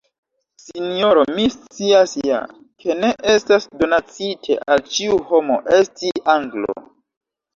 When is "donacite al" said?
3.83-4.83